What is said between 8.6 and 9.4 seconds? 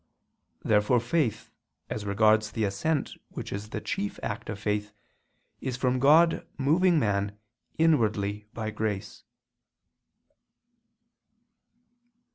grace.